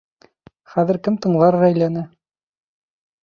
Хәҙер 0.75 0.99
кем 1.07 1.19
тыңлар 1.25 1.57
Рәйләне? 1.65 2.05